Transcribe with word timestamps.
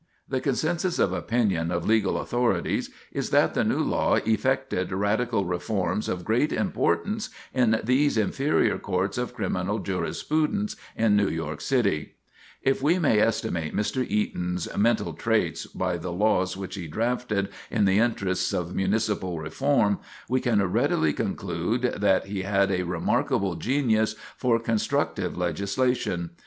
The 0.27 0.41
consensus 0.41 0.97
of 0.97 1.13
opinion 1.13 1.69
of 1.69 1.85
legal 1.85 2.17
authorities 2.19 2.89
is 3.11 3.29
that 3.29 3.53
the 3.53 3.63
new 3.63 3.77
law 3.83 4.15
effected 4.25 4.91
radical 4.91 5.45
reforms 5.45 6.09
of 6.09 6.25
great 6.25 6.51
importance 6.51 7.29
in 7.53 7.79
these 7.83 8.17
inferior 8.17 8.79
courts 8.79 9.19
of 9.19 9.35
criminal 9.35 9.77
jurisprudence 9.77 10.75
in 10.95 11.15
New 11.15 11.27
York 11.29 11.61
City. 11.61 12.15
[Sidenote: 12.63 12.63
Mental 12.63 12.63
Traits 12.63 12.63
of 12.63 12.63
Dorman 12.63 12.63
B. 12.63 12.69
Eaton] 12.69 12.71
If 12.71 12.81
we 12.81 12.99
may 12.99 13.19
estimate 13.71 13.75
Mr. 13.75 14.07
Eaton's 14.09 14.75
mental 14.77 15.13
traits 15.13 15.65
by 15.67 15.97
the 15.97 16.11
laws 16.11 16.57
which 16.57 16.73
he 16.73 16.87
drafted 16.87 17.49
in 17.69 17.85
the 17.85 17.99
interests 17.99 18.53
of 18.55 18.73
municipal 18.73 19.37
reform, 19.39 19.99
we 20.27 20.41
can 20.41 20.63
readily 20.65 21.13
conclude 21.13 21.83
that 21.97 22.25
he 22.25 22.41
had 22.41 22.71
a 22.71 22.81
remarkable 22.81 23.53
genius 23.53 24.15
for 24.35 24.57
constructive 24.59 25.37
legislation. 25.37 26.31